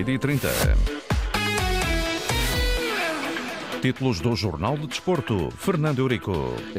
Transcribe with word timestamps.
meio-dia 0.00 0.14
e 0.14 0.18
30. 0.18 0.48
Títulos 3.82 4.20
do 4.20 4.36
Jornal 4.36 4.76
de 4.76 4.86
Desporto. 4.86 5.50
Fernando 5.56 6.00
Eurico. 6.00 6.32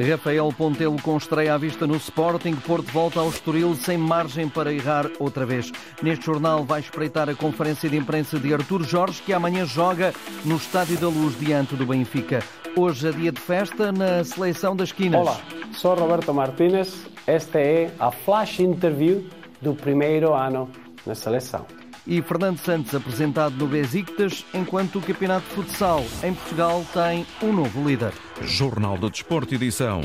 Rafael 0.09 0.53
Pontelo 0.55 1.01
com 1.01 1.17
estreia 1.17 1.55
à 1.55 1.57
vista 1.57 1.87
no 1.87 1.95
Sporting. 1.95 2.55
Porto 2.55 2.91
volta 2.91 3.19
ao 3.19 3.29
Estoril 3.29 3.75
sem 3.75 3.97
margem 3.97 4.47
para 4.47 4.71
errar 4.71 5.09
outra 5.19 5.45
vez. 5.45 5.71
Neste 6.01 6.25
jornal 6.25 6.63
vai 6.63 6.79
espreitar 6.79 7.27
a 7.27 7.35
conferência 7.35 7.89
de 7.89 7.97
imprensa 7.97 8.39
de 8.39 8.53
Artur 8.53 8.83
Jorge, 8.83 9.21
que 9.23 9.33
amanhã 9.33 9.65
joga 9.65 10.13
no 10.45 10.57
Estádio 10.57 10.97
da 10.97 11.07
Luz 11.07 11.37
diante 11.39 11.75
do 11.75 11.85
Benfica. 11.85 12.43
Hoje 12.75 13.09
é 13.09 13.11
dia 13.11 13.31
de 13.31 13.41
festa 13.41 13.91
na 13.91 14.23
seleção 14.23 14.75
das 14.75 14.91
quinas. 14.91 15.21
Olá, 15.21 15.41
sou 15.73 15.95
Roberto 15.95 16.33
Martínez. 16.33 17.07
Esta 17.25 17.59
é 17.59 17.91
a 17.99 18.11
flash 18.11 18.59
interview 18.59 19.25
do 19.59 19.73
primeiro 19.73 20.33
ano 20.33 20.69
na 21.05 21.15
seleção 21.15 21.65
e 22.05 22.21
Fernando 22.21 22.57
Santos 22.57 22.93
apresentado 22.95 23.55
no 23.55 23.67
Besiktas, 23.67 24.45
enquanto 24.53 24.99
o 24.99 25.01
Campeonato 25.01 25.47
de 25.47 25.55
Futsal 25.55 26.03
em 26.23 26.33
Portugal 26.33 26.85
tem 26.93 27.25
um 27.41 27.53
novo 27.53 27.87
líder. 27.87 28.13
Jornal 28.41 28.97
do 28.97 29.09
Desporto, 29.09 29.55
edição 29.55 30.01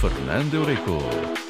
Fernando 0.00 0.54
Eurico. 0.54 1.49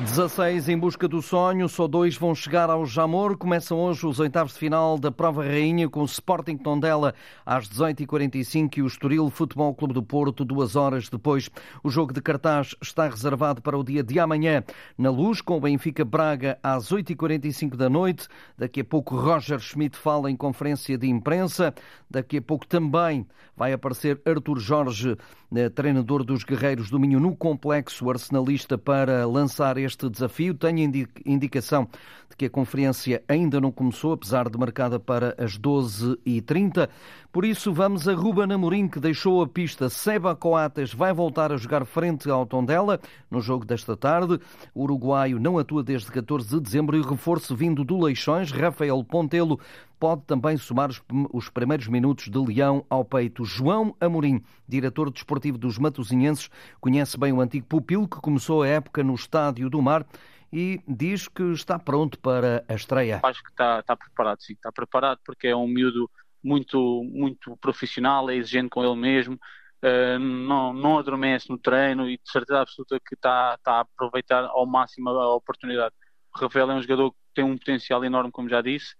16 0.00 0.68
em 0.68 0.78
busca 0.78 1.06
do 1.06 1.20
sonho, 1.20 1.68
só 1.68 1.86
dois 1.86 2.16
vão 2.16 2.34
chegar 2.34 2.70
ao 2.70 2.86
Jamor. 2.86 3.36
Começam 3.36 3.78
hoje 3.78 4.06
os 4.06 4.18
oitavos 4.18 4.52
de 4.54 4.58
final 4.58 4.98
da 4.98 5.10
Prova 5.10 5.44
Rainha 5.44 5.88
com 5.88 6.00
o 6.00 6.04
Sporting 6.04 6.56
Tondela 6.56 7.14
às 7.44 7.68
18h45 7.68 8.78
e 8.78 8.82
o 8.82 8.86
Estoril 8.86 9.28
Futebol 9.28 9.74
Clube 9.74 9.92
do 9.92 10.02
Porto 10.02 10.44
duas 10.44 10.76
horas 10.76 11.08
depois. 11.08 11.50
O 11.82 11.90
jogo 11.90 12.12
de 12.12 12.22
cartaz 12.22 12.74
está 12.80 13.08
reservado 13.08 13.60
para 13.60 13.76
o 13.76 13.84
dia 13.84 14.02
de 14.02 14.18
amanhã 14.18 14.64
na 14.96 15.10
Luz 15.10 15.40
com 15.40 15.56
o 15.56 15.60
Benfica 15.60 16.04
Braga 16.04 16.58
às 16.62 16.90
8h45 16.90 17.76
da 17.76 17.90
noite. 17.90 18.28
Daqui 18.56 18.80
a 18.80 18.84
pouco 18.84 19.16
Roger 19.16 19.58
Schmidt 19.58 19.98
fala 19.98 20.30
em 20.30 20.36
conferência 20.36 20.96
de 20.96 21.08
imprensa. 21.08 21.74
Daqui 22.08 22.38
a 22.38 22.42
pouco 22.42 22.66
também 22.66 23.26
vai 23.56 23.72
aparecer 23.72 24.20
Artur 24.24 24.58
Jorge, 24.58 25.16
eh, 25.54 25.68
treinador 25.68 26.24
dos 26.24 26.44
Guerreiros 26.44 26.88
do 26.88 26.98
Minho 26.98 27.20
no 27.20 27.36
complexo 27.36 28.08
arsenalista 28.08 28.78
para 28.78 29.26
lançar 29.26 29.76
este 29.76 29.89
desafio. 29.96 30.54
Tenho 30.54 31.08
indicação 31.24 31.88
de 32.28 32.36
que 32.36 32.46
a 32.46 32.50
conferência 32.50 33.22
ainda 33.28 33.60
não 33.60 33.72
começou, 33.72 34.12
apesar 34.12 34.48
de 34.48 34.56
marcada 34.56 35.00
para 35.00 35.34
as 35.36 35.58
12h30. 35.58 36.88
Por 37.32 37.44
isso, 37.44 37.72
vamos 37.72 38.06
a 38.06 38.14
Ruben 38.14 38.52
Amorim, 38.52 38.88
que 38.88 39.00
deixou 39.00 39.42
a 39.42 39.48
pista. 39.48 39.88
Seba 39.88 40.36
Coates 40.36 40.94
vai 40.94 41.12
voltar 41.12 41.52
a 41.52 41.56
jogar 41.56 41.84
frente 41.84 42.30
ao 42.30 42.46
Tondela 42.46 43.00
no 43.30 43.40
jogo 43.40 43.64
desta 43.64 43.96
tarde. 43.96 44.38
O 44.74 44.82
uruguaio 44.82 45.38
não 45.40 45.58
atua 45.58 45.82
desde 45.82 46.10
14 46.10 46.48
de 46.48 46.60
dezembro 46.60 46.96
e 46.96 47.02
reforço 47.02 47.54
vindo 47.56 47.84
do 47.84 47.98
Leixões, 48.02 48.52
Rafael 48.52 49.02
Pontelo, 49.02 49.58
pode 50.00 50.22
também 50.22 50.56
somar 50.56 50.88
os 51.32 51.50
primeiros 51.50 51.86
minutos 51.86 52.28
de 52.28 52.38
Leão 52.38 52.84
ao 52.88 53.04
peito. 53.04 53.44
João 53.44 53.94
Amorim, 54.00 54.42
diretor 54.66 55.10
desportivo 55.10 55.58
dos 55.58 55.78
Matosinhenses, 55.78 56.50
conhece 56.80 57.18
bem 57.18 57.34
o 57.34 57.40
antigo 57.40 57.66
pupilo 57.66 58.08
que 58.08 58.16
começou 58.16 58.62
a 58.62 58.68
época 58.68 59.04
no 59.04 59.14
Estádio 59.14 59.68
do 59.68 59.82
Mar 59.82 60.06
e 60.50 60.80
diz 60.88 61.28
que 61.28 61.42
está 61.52 61.78
pronto 61.78 62.18
para 62.18 62.64
a 62.66 62.74
estreia. 62.74 63.20
Acho 63.22 63.42
que 63.42 63.50
está, 63.50 63.80
está 63.80 63.94
preparado, 63.94 64.42
sim. 64.42 64.54
Está 64.54 64.72
preparado 64.72 65.20
porque 65.24 65.48
é 65.48 65.54
um 65.54 65.68
miúdo 65.68 66.10
muito, 66.42 67.04
muito 67.04 67.54
profissional, 67.58 68.30
é 68.30 68.36
exigente 68.36 68.70
com 68.70 68.82
ele 68.82 68.96
mesmo, 68.96 69.34
uh, 69.34 70.18
não, 70.18 70.72
não 70.72 70.98
adormece 70.98 71.50
no 71.50 71.58
treino 71.58 72.08
e 72.08 72.16
de 72.16 72.30
certeza 72.30 72.62
absoluta 72.62 72.98
que 72.98 73.14
está, 73.14 73.54
está 73.58 73.72
a 73.74 73.80
aproveitar 73.80 74.44
ao 74.46 74.64
máximo 74.64 75.10
a 75.10 75.34
oportunidade. 75.34 75.94
O 76.34 76.40
Rafael 76.40 76.70
é 76.70 76.74
um 76.74 76.82
jogador 76.82 77.10
que 77.10 77.18
tem 77.34 77.44
um 77.44 77.58
potencial 77.58 78.02
enorme, 78.02 78.32
como 78.32 78.48
já 78.48 78.62
disse, 78.62 78.94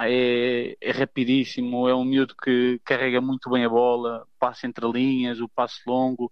é, 0.00 0.76
é, 0.80 0.90
rapidíssimo, 0.92 1.88
é 1.88 1.94
um 1.94 2.04
miúdo 2.04 2.34
que 2.36 2.80
carrega 2.84 3.20
muito 3.20 3.50
bem 3.50 3.64
a 3.64 3.68
bola, 3.68 4.26
passa 4.38 4.66
entre 4.66 4.86
linhas, 4.90 5.40
o 5.40 5.48
passe 5.48 5.80
longo, 5.86 6.30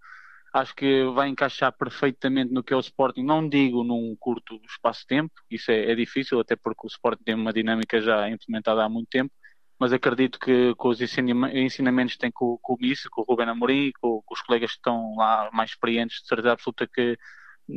acho 0.53 0.75
que 0.75 1.04
vai 1.15 1.28
encaixar 1.28 1.72
perfeitamente 1.72 2.53
no 2.53 2.62
que 2.62 2.72
é 2.72 2.76
o 2.76 2.81
Sporting. 2.81 3.22
Não 3.22 3.49
digo 3.49 3.84
num 3.84 4.16
curto 4.19 4.60
espaço 4.69 5.00
de 5.00 5.06
tempo, 5.06 5.32
isso 5.50 5.70
é, 5.70 5.93
é, 5.93 5.94
difícil, 5.94 6.41
até 6.41 6.56
porque 6.56 6.87
o 6.87 6.88
Sporting 6.88 7.22
tem 7.25 7.34
uma 7.34 7.53
dinâmica 7.53 8.00
já 8.00 8.28
implementada 8.28 8.84
há 8.84 8.88
muito 8.88 9.09
tempo, 9.09 9.32
mas 9.78 9.93
acredito 9.93 10.38
que 10.38 10.75
com 10.76 10.88
os 10.88 11.00
ensinamentos 11.00 12.15
que 12.15 12.20
tem 12.20 12.31
com, 12.32 12.59
com 12.62 12.75
o 12.75 12.78
Misso, 12.81 13.09
com 13.10 13.22
o 13.22 13.25
Ruben 13.25 13.49
Amorim, 13.49 13.93
com, 14.00 14.22
com, 14.22 14.34
os 14.34 14.43
colegas 14.43 14.72
que 14.72 14.78
estão 14.78 15.15
lá 15.16 15.50
mais 15.53 15.70
experientes, 15.70 16.20
de 16.22 16.28
certeza 16.28 16.53
absoluta 16.53 16.87
que 16.87 17.19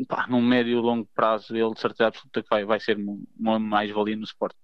pá, 0.08 0.28
num 0.28 0.42
médio 0.42 0.80
e 0.80 0.82
longo 0.82 1.08
prazo 1.16 1.56
ele 1.56 1.74
de 1.74 1.80
certeza 1.80 2.08
absoluta 2.08 2.44
que 2.44 2.50
vai, 2.50 2.66
vai 2.66 2.80
ser 2.80 2.98
uma 3.40 3.60
mais-valia 3.60 4.16
no 4.16 4.24
Sporting. 4.24 4.63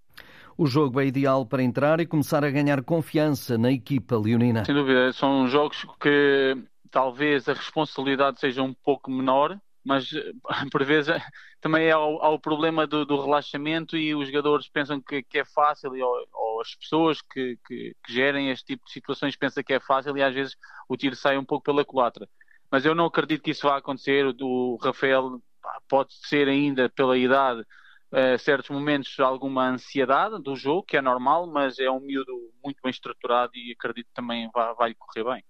O 0.59 0.67
jogo 0.67 0.99
é 0.99 1.05
ideal 1.05 1.45
para 1.45 1.63
entrar 1.63 2.01
e 2.01 2.05
começar 2.05 2.43
a 2.43 2.49
ganhar 2.49 2.83
confiança 2.83 3.57
na 3.57 3.71
equipa 3.71 4.17
leonina. 4.17 4.65
Sem 4.65 4.75
dúvida, 4.75 5.13
são 5.13 5.47
jogos 5.47 5.85
que 6.01 6.53
talvez 6.91 7.47
a 7.47 7.53
responsabilidade 7.53 8.41
seja 8.41 8.61
um 8.61 8.73
pouco 8.73 9.09
menor, 9.09 9.57
mas 9.85 10.09
por 10.69 10.83
vezes 10.83 11.15
também 11.61 11.89
há 11.89 11.97
o, 11.97 12.21
há 12.21 12.29
o 12.31 12.37
problema 12.37 12.85
do, 12.85 13.05
do, 13.05 13.21
relaxamento 13.21 13.95
e 13.95 14.13
os 14.13 14.27
jogadores 14.27 14.67
pensam 14.67 14.99
que, 14.99 15.23
que 15.23 15.39
é 15.39 15.45
fácil 15.45 15.95
e, 15.95 16.03
ou, 16.03 16.27
ou, 16.33 16.59
as 16.59 16.75
pessoas 16.75 17.21
que, 17.21 17.57
que, 17.65 17.95
que, 18.05 18.13
gerem 18.13 18.49
este 18.49 18.65
tipo 18.65 18.85
de 18.85 18.91
situações 18.91 19.37
pensam 19.37 19.63
que 19.63 19.71
é 19.71 19.79
fácil 19.79 20.17
e 20.17 20.21
às 20.21 20.35
vezes 20.35 20.57
o 20.89 20.97
tiro 20.97 21.15
sai 21.15 21.37
um 21.37 21.45
pouco 21.45 21.63
pela 21.63 21.85
culatra. 21.85 22.27
Mas 22.69 22.83
eu 22.83 22.93
não 22.93 23.05
acredito 23.05 23.43
que 23.43 23.51
isso 23.51 23.65
vá 23.65 23.77
acontecer. 23.77 24.25
O 24.41 24.75
Rafael 24.75 25.41
pode 25.87 26.13
ser 26.15 26.49
ainda 26.49 26.89
pela 26.89 27.17
idade 27.17 27.65
uh, 28.11 28.37
certos 28.39 28.69
momentos 28.69 29.19
alguma 29.19 29.69
ansiedade 29.69 30.41
do 30.41 30.55
jogo, 30.55 30.83
que 30.83 30.97
é 30.97 31.01
normal, 31.01 31.47
mas 31.47 31.79
é 31.79 31.89
um 31.89 31.99
miúdo 31.99 32.31
muito 32.63 32.77
bem 32.83 32.89
estruturado 32.91 33.51
e 33.55 33.71
acredito 33.71 34.07
que 34.07 34.13
também 34.13 34.49
vai, 34.53 34.73
vai 34.75 34.93
correr 34.93 35.23
bem. 35.23 35.43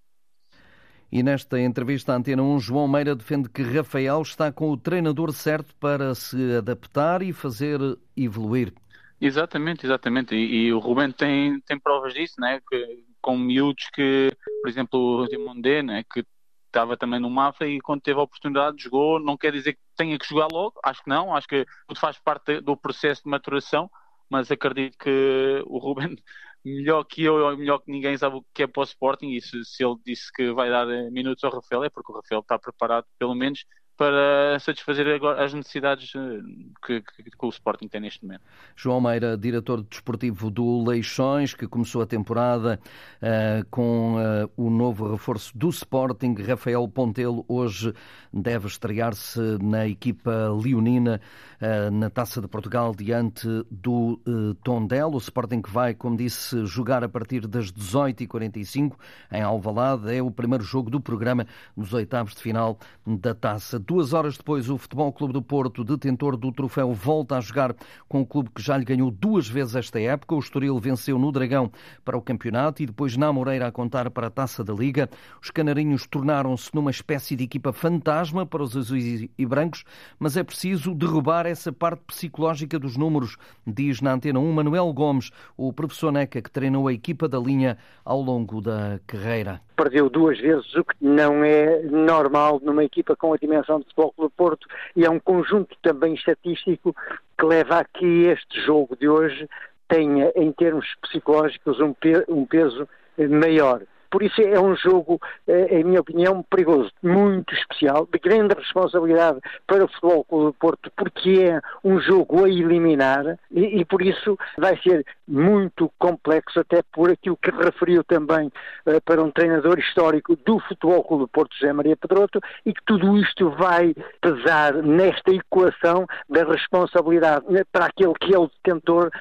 E 1.12 1.24
nesta 1.24 1.59
entrevista 1.59 2.14
à 2.14 2.16
Antena 2.16 2.44
1, 2.44 2.59
João 2.59 2.88
Meira 2.88 3.16
defende 3.16 3.50
que 3.50 3.64
Rafael 3.64 4.22
está 4.22 4.52
com 4.52 4.70
o 4.70 4.78
treinador 4.78 5.31
certo 5.31 5.75
para 5.78 6.14
se 6.14 6.58
adaptar 6.58 7.24
e 7.24 7.34
fazer 7.34 7.80
evoluir. 8.16 8.72
Exatamente, 9.20 9.86
exatamente. 9.86 10.36
E, 10.36 10.68
e 10.68 10.74
o 10.74 10.78
Rubén 10.78 11.12
tem, 11.12 11.59
tem 11.62 11.80
provas 11.80 12.14
disso, 12.14 12.36
né? 12.40 12.62
Que, 12.70 13.03
com 13.22 13.38
miúdos 13.38 13.90
que, 13.94 14.31
por 14.62 14.70
exemplo, 14.70 15.00
o 15.00 15.28
Dimondé, 15.28 15.81
né? 15.81 16.03
que 16.03 16.24
estava 16.68 16.96
também 16.96 17.20
no 17.20 17.30
Mafra 17.30 17.68
e 17.68 17.81
quando 17.81 18.02
teve 18.02 18.20
a 18.20 18.24
oportunidade 18.24 18.81
jogou, 18.84 19.20
não 19.20 19.36
quer 19.36 19.52
dizer 19.52 19.74
que 19.74 19.80
tenha 20.00 20.18
que 20.18 20.26
jogar 20.26 20.48
logo, 20.50 20.80
acho 20.82 21.04
que 21.04 21.10
não, 21.10 21.36
acho 21.36 21.46
que 21.46 21.66
tudo 21.86 22.00
faz 22.00 22.18
parte 22.18 22.62
do 22.62 22.78
processo 22.78 23.22
de 23.24 23.30
maturação, 23.30 23.92
mas 24.30 24.50
acredito 24.50 24.98
que 24.98 25.62
o 25.68 25.78
Ruben 25.78 26.16
melhor 26.64 27.04
que 27.04 27.24
eu 27.24 27.58
melhor 27.58 27.80
que 27.80 27.92
ninguém 27.92 28.18
sabe 28.18 28.38
o 28.38 28.46
que 28.54 28.64
é 28.64 28.68
para 28.68 28.82
o 28.82 28.84
Sporting 28.84 29.32
e 29.32 29.42
se, 29.42 29.64
se 29.66 29.84
ele 29.84 29.96
disse 30.06 30.32
que 30.32 30.54
vai 30.54 30.70
dar 30.70 30.86
minutos 31.12 31.44
ao 31.44 31.52
Rafael 31.52 31.84
é 31.84 31.90
porque 31.90 32.12
o 32.12 32.16
Rafael 32.16 32.40
está 32.40 32.58
preparado 32.58 33.06
pelo 33.18 33.36
menos 33.36 33.66
para 34.00 34.58
satisfazer 34.62 35.06
agora 35.14 35.44
as 35.44 35.54
necessidades 35.54 36.14
eh, 36.16 36.40
que, 36.86 37.02
que, 37.02 37.24
que, 37.24 37.46
o 37.46 37.50
Sporting 37.50 37.90
tem 37.90 38.00
neste 38.00 38.24
momento. 38.24 38.44
João 38.74 39.02
Meira, 39.02 39.38
diretor 39.38 39.84
desportivo 39.84 40.50
do 40.50 40.88
Leixões, 40.88 41.54
que 41.54 41.68
começou 41.68 42.02
a 42.02 42.06
temporada 42.06 42.80
uh, 43.22 43.66
com 43.70 44.16
uh, 44.16 44.50
o 44.56 44.70
novo 44.70 45.12
reforço 45.12 45.52
do 45.58 45.68
Sporting, 45.68 46.34
Rafael 46.42 46.88
Pontelo, 46.88 47.44
hoje 47.46 47.94
deve 48.32 48.68
estrear-se 48.68 49.42
na 49.62 49.86
equipa 49.86 50.48
leonina 50.50 51.20
uh, 51.62 51.92
na 51.92 52.09
Taça 52.09 52.40
de 52.40 52.48
Portugal 52.48 52.96
diante 52.96 53.50
do 53.70 54.18
Tondela. 54.64 55.14
O 55.14 55.18
Sporting 55.18 55.62
que 55.62 55.70
vai, 55.70 55.94
como 55.94 56.16
disse, 56.16 56.66
jogar 56.66 57.04
a 57.04 57.09
partir 57.09 57.46
das 57.48 57.70
18h45 57.70 58.94
em 59.30 59.42
Alvalade. 59.42 60.16
É 60.16 60.24
o 60.24 60.32
primeiro 60.32 60.64
jogo 60.64 60.90
do 60.90 61.02
programa 61.02 61.46
nos 61.76 61.92
oitavos 61.92 62.34
de 62.34 62.42
final 62.42 62.80
da 63.06 63.36
Taça 63.36 63.78
Duas 63.90 64.14
horas 64.14 64.38
depois, 64.38 64.70
o 64.70 64.78
Futebol 64.78 65.12
Clube 65.12 65.34
do 65.34 65.42
Porto, 65.42 65.84
detentor 65.84 66.38
do 66.38 66.52
troféu, 66.52 66.94
volta 66.94 67.36
a 67.36 67.42
jogar 67.42 67.76
com 68.08 68.22
o 68.22 68.26
clube 68.26 68.52
que 68.54 68.62
já 68.62 68.78
lhe 68.78 68.86
ganhou 68.86 69.10
duas 69.10 69.50
vezes 69.50 69.76
esta 69.76 70.00
época. 70.00 70.36
O 70.36 70.40
Estoril 70.40 70.78
venceu 70.78 71.18
no 71.18 71.32
Dragão 71.32 71.72
para 72.06 72.16
o 72.16 72.22
campeonato 72.22 72.84
e 72.84 72.86
depois 72.86 73.18
na 73.18 73.34
Moreira 73.34 73.66
a 73.66 73.72
contar 73.72 74.12
para 74.12 74.28
a 74.28 74.30
Taça 74.30 74.64
da 74.64 74.76
Liga. 74.76 75.09
Os 75.41 75.50
canarinhos 75.50 76.06
tornaram-se 76.06 76.70
numa 76.76 76.91
espécie 76.91 77.36
de 77.36 77.46
equipa 77.46 77.74
fantasma 77.74 78.46
para 78.46 78.62
os 78.62 78.78
azuis 78.78 79.28
e 79.36 79.44
brancos, 79.44 79.84
mas 80.20 80.38
é 80.38 80.44
preciso 80.44 80.94
derrubar 80.94 81.47
essa 81.47 81.74
parte 81.74 82.03
psicológica 82.06 82.78
dos 82.78 82.96
números, 82.96 83.38
diz 83.66 84.02
na 84.02 84.14
Antena 84.14 84.40
1 84.40 84.53
Manuel 84.53 84.94
Gomes, 84.94 85.32
o 85.58 85.74
professor 85.74 86.12
Neca 86.12 86.44
que 86.44 86.52
treinou 86.52 86.88
a 86.88 86.94
equipa 86.94 87.28
da 87.28 87.40
linha 87.40 87.76
ao 88.06 88.22
longo 88.22 88.62
da 88.62 89.00
carreira. 89.08 89.59
Perdeu 89.76 90.09
duas 90.09 90.38
vezes, 90.38 90.76
o 90.76 90.84
que 90.84 90.94
não 91.00 91.44
é 91.44 91.82
normal 91.84 92.59
numa 92.62 92.84
equipa 92.84 93.16
com 93.16 93.34
a 93.34 93.38
dimensão 93.38 93.78
de 93.79 93.85
Futebol 93.85 94.14
Clube 94.14 94.34
Porto 94.35 94.67
e 94.96 95.05
é 95.05 95.09
um 95.09 95.20
conjunto 95.20 95.76
também 95.81 96.14
estatístico 96.14 96.96
que 97.37 97.46
leva 97.46 97.79
a 97.79 97.85
que 97.85 98.26
este 98.26 98.61
jogo 98.61 98.96
de 98.96 99.08
hoje 99.08 99.47
tenha, 99.87 100.31
em 100.35 100.52
termos 100.52 100.85
psicológicos, 101.02 101.79
um, 101.79 101.93
pe 101.93 102.23
um 102.28 102.46
peso 102.46 102.87
maior. 103.17 103.81
Por 104.09 104.23
isso 104.23 104.41
é 104.41 104.59
um 104.59 104.76
jogo, 104.76 105.20
em 105.47 105.84
minha 105.84 106.02
opinião, 106.02 106.44
perigoso, 106.44 106.91
muito 107.02 107.53
especial, 107.53 108.08
de 108.11 108.20
grande 108.20 108.56
responsabilidade 108.56 109.40
para 109.67 109.85
o 109.85 109.88
Futebol 109.88 110.23
Clube 110.23 110.46
do 110.46 110.53
Porto, 110.53 110.91
porque 110.96 111.50
é 111.50 111.61
um 111.84 112.00
jogo 112.00 112.46
a 112.46 112.50
eliminar 112.50 113.38
e, 113.52 113.79
e 113.79 113.85
por 113.85 114.02
isso 114.02 114.38
vai 114.58 114.78
ser 114.82 115.06
muito 115.28 115.91
complexo, 116.00 116.59
até 116.59 116.82
por 116.91 117.11
aquilo 117.11 117.38
que 117.38 117.52
referiu 117.52 118.03
também 118.03 118.47
uh, 118.47 119.02
para 119.06 119.23
um 119.23 119.32
treinador 119.32 119.78
histórico 119.79 120.35
do 120.35 120.59
Futebol 120.59 121.03
Clube 121.03 121.23
do 121.23 121.28
Porto, 121.28 121.56
José 121.56 121.72
Maria 121.72 121.96
Pedroto, 121.96 122.40
e 122.66 122.73
que 122.73 122.84
tudo 122.85 123.17
isto 123.17 123.50
vai 123.52 123.94
pesar 124.22 124.73
nesta 124.73 125.32
equação 125.32 126.08
da 126.29 126.44
responsabilidade 126.44 127.46
né, 127.50 127.64
para 127.72 127.85
aquele 127.85 128.14
que 128.16 128.34
é 128.34 128.40
o 128.40 128.47
detentor 128.47 129.11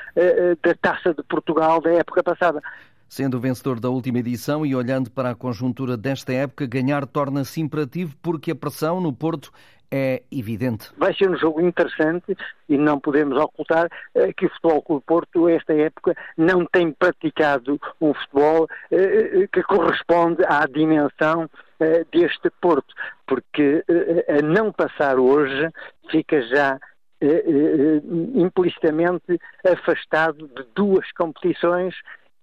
da 0.63 0.75
Taça 0.75 1.15
de 1.15 1.23
Portugal 1.23 1.81
da 1.81 1.93
época 1.93 2.23
passada. 2.23 2.63
Sendo 3.09 3.39
o 3.39 3.41
vencedor 3.41 3.81
da 3.81 3.89
última 3.89 4.19
edição 4.19 4.67
e 4.67 4.75
olhando 4.75 5.11
para 5.11 5.31
a 5.31 5.35
conjuntura 5.35 5.97
desta 5.97 6.33
época, 6.33 6.67
ganhar 6.67 7.07
torna-se 7.07 7.61
imperativo 7.61 8.15
porque 8.23 8.51
a 8.51 8.57
pressão 8.57 9.01
no 9.01 9.13
Porto 9.13 9.51
é 9.91 10.23
evidente. 10.31 10.91
Vai 10.97 11.15
ser 11.15 11.31
um 11.31 11.37
jogo 11.37 11.61
interessante 11.61 12.37
e 12.69 12.77
não 12.77 13.01
podemos 13.01 13.39
ocultar 13.39 13.89
eh, 14.15 14.33
que 14.35 14.47
o 14.47 14.51
Futebol 14.51 14.83
Clube 14.83 15.05
Porto, 15.07 15.49
esta 15.49 15.73
época, 15.73 16.15
não 16.37 16.67
tem 16.67 16.93
praticado 16.93 17.81
um 18.01 18.13
futebol 18.13 18.69
eh, 18.91 18.97
eh, 18.97 19.49
que 19.51 19.63
corresponde 19.63 20.45
à 20.47 20.67
dimensão 20.67 21.49
deste 22.11 22.51
Porto, 22.61 22.93
porque 23.25 23.85
a 24.29 24.43
não 24.43 24.73
passar 24.73 25.17
hoje 25.17 25.71
fica 26.11 26.43
já 26.43 26.77
implicitamente 28.35 29.39
afastado 29.65 30.49
de 30.49 30.67
duas 30.75 31.09
competições 31.13 31.95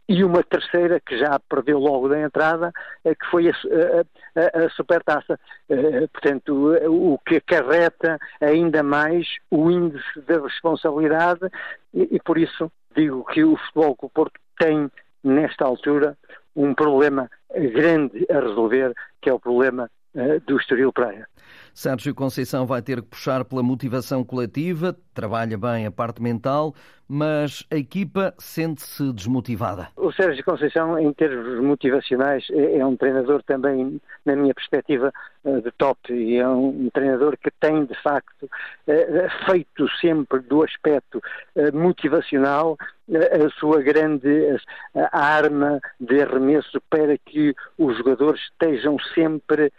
e 0.07 0.23
uma 0.23 0.43
terceira 0.43 0.99
que 0.99 1.17
já 1.17 1.39
perdeu 1.49 1.79
logo 1.79 2.07
da 2.07 2.19
entrada, 2.19 2.71
eh, 3.03 3.15
que 3.15 3.25
foi 3.31 3.49
a, 3.49 3.53
a, 3.53 4.65
a 4.65 4.69
supertaça. 4.69 5.39
Eh, 5.69 6.07
portanto, 6.07 6.75
o 6.87 7.17
que 7.25 7.37
acarreta 7.37 8.19
ainda 8.39 8.83
mais 8.83 9.27
o 9.49 9.71
índice 9.71 10.21
da 10.27 10.39
responsabilidade 10.39 11.49
e, 11.93 12.15
e 12.15 12.19
por 12.19 12.37
isso 12.37 12.71
digo 12.95 13.25
que 13.25 13.43
o 13.43 13.57
futebol 13.57 13.95
que 13.95 14.05
o 14.05 14.09
Porto 14.09 14.39
tem 14.57 14.89
nesta 15.23 15.65
altura 15.65 16.17
um 16.55 16.73
problema 16.73 17.29
grande 17.73 18.25
a 18.29 18.39
resolver, 18.39 18.93
que 19.21 19.29
é 19.29 19.33
o 19.33 19.39
problema 19.39 19.89
uh, 20.15 20.39
do 20.41 20.57
Estoril 20.57 20.93
Praia. 20.93 21.27
Sérgio 21.75 22.15
Conceição 22.15 22.65
vai 22.65 22.81
ter 22.81 23.01
que 23.01 23.09
puxar 23.09 23.43
pela 23.43 23.61
motivação 23.61 24.23
coletiva, 24.23 24.95
trabalha 25.13 25.57
bem 25.57 25.85
a 25.85 25.91
parte 25.91 26.21
mental, 26.21 26.73
mas 27.05 27.65
a 27.69 27.75
equipa 27.75 28.33
sente-se 28.39 29.11
desmotivada. 29.11 29.89
O 29.97 30.09
Sérgio 30.13 30.43
Conceição, 30.45 30.97
em 30.97 31.11
termos 31.11 31.61
motivacionais, 31.61 32.45
é, 32.49 32.77
é 32.77 32.85
um 32.85 32.95
treinador 32.95 33.43
também, 33.43 34.01
na 34.25 34.37
minha 34.37 34.53
perspectiva, 34.53 35.11
de 35.45 35.71
top 35.71 36.11
e 36.11 36.37
é 36.37 36.47
um 36.47 36.89
treinador 36.91 37.37
que 37.37 37.51
tem, 37.59 37.85
de 37.85 37.95
facto, 38.01 38.49
eh, 38.87 39.27
feito 39.45 39.87
sempre 40.01 40.39
do 40.39 40.63
aspecto 40.63 41.21
eh, 41.55 41.71
motivacional 41.71 42.77
a 43.07 43.49
sua 43.59 43.83
grande 43.83 44.57
arma 45.11 45.79
de 45.99 46.23
arremesso 46.23 46.81
para 46.89 47.15
que 47.19 47.53
os 47.77 47.95
jogadores 47.97 48.41
estejam 48.41 48.97
sempre 49.13 49.71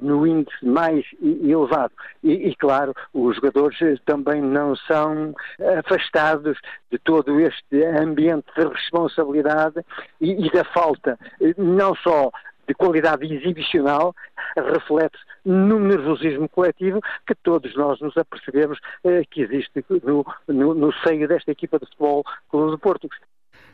no 0.00 0.26
índice 0.26 0.66
mais 0.66 1.06
elevado. 1.22 1.92
E, 2.24 2.48
e, 2.48 2.56
claro, 2.56 2.92
os 3.14 3.36
jogadores 3.36 3.78
também 4.04 4.42
não 4.42 4.74
são 4.74 5.32
afastados 5.78 6.58
de 6.90 6.98
todo 6.98 7.38
este 7.38 7.84
ambiente 7.84 8.46
de 8.56 8.66
responsabilidade 8.66 9.80
e, 10.20 10.44
e 10.44 10.50
da 10.50 10.64
falta 10.64 11.16
não 11.56 11.94
só 11.94 12.32
de 12.72 12.74
qualidade 12.74 13.26
exibicional 13.26 14.14
reflete 14.56 15.18
no 15.44 15.78
nervosismo 15.78 16.48
coletivo 16.48 17.00
que 17.26 17.34
todos 17.34 17.74
nós 17.76 18.00
nos 18.00 18.16
apercebemos 18.16 18.78
eh, 19.04 19.24
que 19.30 19.42
existe 19.42 19.84
no, 20.02 20.24
no, 20.48 20.74
no 20.74 20.92
seio 21.04 21.28
desta 21.28 21.50
equipa 21.50 21.78
de 21.78 21.86
futebol 21.86 22.24
Clube 22.48 22.70
do 22.70 22.78
Porto. 22.78 23.08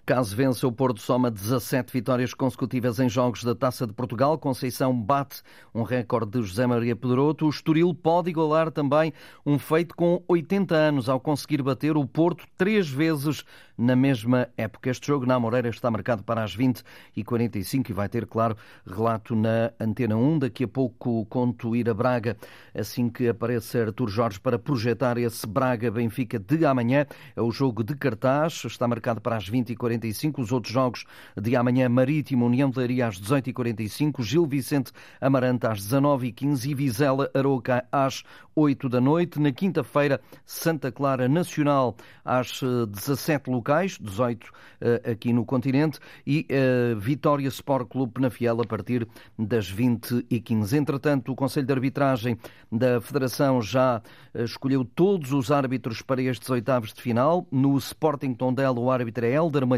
Caso 0.08 0.34
vença 0.34 0.66
o 0.66 0.72
Porto 0.72 1.02
soma 1.02 1.30
17 1.30 1.92
vitórias 1.92 2.32
consecutivas 2.32 2.98
em 2.98 3.10
jogos 3.10 3.44
da 3.44 3.54
Taça 3.54 3.86
de 3.86 3.92
Portugal. 3.92 4.38
Conceição 4.38 4.98
bate 4.98 5.42
um 5.74 5.82
recorde 5.82 6.30
de 6.30 6.46
José 6.46 6.66
Maria 6.66 6.96
Pedroto. 6.96 7.44
O 7.44 7.50
Estoril 7.50 7.92
pode 7.92 8.30
igualar 8.30 8.70
também 8.70 9.12
um 9.44 9.58
feito 9.58 9.94
com 9.94 10.22
80 10.26 10.74
anos 10.74 11.10
ao 11.10 11.20
conseguir 11.20 11.60
bater 11.60 11.94
o 11.94 12.06
Porto 12.06 12.46
três 12.56 12.88
vezes 12.88 13.44
na 13.76 13.94
mesma 13.94 14.48
época. 14.56 14.88
Este 14.88 15.06
jogo 15.06 15.26
na 15.26 15.38
Moreira 15.38 15.68
está 15.68 15.90
marcado 15.90 16.24
para 16.24 16.42
as 16.42 16.56
20h45 16.56 17.90
e 17.90 17.92
vai 17.92 18.08
ter, 18.08 18.26
claro, 18.26 18.56
relato 18.86 19.36
na 19.36 19.70
Antena 19.78 20.16
1. 20.16 20.38
Daqui 20.38 20.64
a 20.64 20.68
pouco 20.68 21.26
conto 21.26 21.76
ir 21.76 21.88
a 21.90 21.92
Braga 21.92 22.34
assim 22.74 23.10
que 23.10 23.28
aparecer 23.28 23.88
Artur 23.88 24.08
Jorge 24.08 24.40
para 24.40 24.58
projetar 24.58 25.18
esse 25.18 25.46
Braga-Benfica 25.46 26.38
de 26.38 26.64
amanhã. 26.64 27.06
É 27.36 27.42
o 27.42 27.50
jogo 27.50 27.84
de 27.84 27.94
cartaz, 27.94 28.64
está 28.64 28.88
marcado 28.88 29.20
para 29.20 29.36
as 29.36 29.48
20h45. 29.48 29.97
45 29.98 30.40
Os 30.40 30.52
outros 30.52 30.72
jogos 30.72 31.04
de 31.36 31.56
amanhã, 31.56 31.88
Marítimo, 31.88 32.46
União 32.46 32.70
de 32.70 32.78
Leiria 32.78 33.08
às 33.08 33.20
18h45, 33.20 34.22
Gil 34.22 34.46
Vicente 34.46 34.92
Amarante 35.20 35.66
às 35.66 35.80
19h15 35.80 36.66
e 36.66 36.74
Vizela 36.74 37.30
Aroca 37.34 37.84
às 37.90 38.22
8 38.54 38.88
da 38.88 39.00
noite. 39.00 39.40
Na 39.40 39.52
quinta-feira, 39.52 40.20
Santa 40.44 40.90
Clara 40.90 41.28
Nacional 41.28 41.96
às 42.24 42.60
eh, 42.62 42.86
17 42.86 43.50
locais, 43.50 43.98
18 44.00 44.50
eh, 44.80 45.12
aqui 45.12 45.32
no 45.32 45.44
continente, 45.44 45.98
e 46.26 46.44
eh, 46.48 46.94
Vitória 46.96 47.48
Sport 47.48 47.88
Clube 47.88 48.14
Penafiel 48.14 48.60
a 48.60 48.66
partir 48.66 49.06
das 49.38 49.72
20h15. 49.72 50.72
Entretanto, 50.76 51.32
o 51.32 51.36
Conselho 51.36 51.66
de 51.66 51.72
Arbitragem 51.72 52.36
da 52.70 53.00
Federação 53.00 53.62
já 53.62 54.02
escolheu 54.34 54.84
todos 54.84 55.32
os 55.32 55.50
árbitros 55.50 56.02
para 56.02 56.20
estes 56.20 56.48
oitavos 56.50 56.92
de 56.92 57.00
final. 57.00 57.46
No 57.50 57.76
Sporting 57.78 58.34
Tondela, 58.34 58.78
o 58.78 58.90
árbitro 58.90 59.24
é 59.24 59.32
Helder 59.32 59.66
Malheiro 59.66 59.77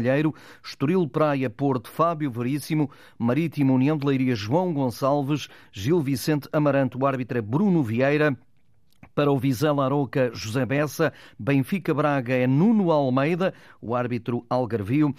Estoril 0.63 1.07
Praia 1.07 1.49
Porto, 1.49 1.89
Fábio 1.89 2.31
Veríssimo, 2.31 2.89
Marítimo 3.17 3.73
União 3.73 3.97
de 3.97 4.05
Leiria, 4.05 4.35
João 4.35 4.73
Gonçalves, 4.73 5.47
Gil 5.71 6.01
Vicente 6.01 6.47
Amarante, 6.51 6.97
o 6.97 7.05
árbitro 7.05 7.37
é 7.37 7.41
Bruno 7.41 7.83
Vieira, 7.83 8.37
para 9.13 9.31
o 9.31 9.37
Vizela 9.37 9.85
Aroca, 9.85 10.31
José 10.33 10.65
Bessa. 10.65 11.11
Benfica 11.37 11.93
Braga 11.93 12.33
é 12.33 12.47
Nuno 12.47 12.91
Almeida, 12.91 13.53
o 13.81 13.95
árbitro 13.95 14.45
Algarvio. 14.49 15.13